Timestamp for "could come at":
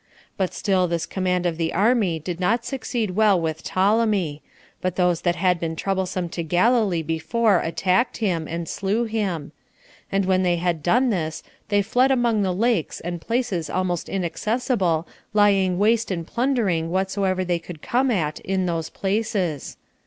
17.59-18.39